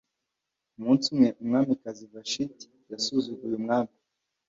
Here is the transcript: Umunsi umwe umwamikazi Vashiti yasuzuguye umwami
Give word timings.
Umunsi 0.77 1.05
umwe 1.13 1.29
umwamikazi 1.41 2.03
Vashiti 2.13 2.65
yasuzuguye 2.91 3.53
umwami 3.61 3.93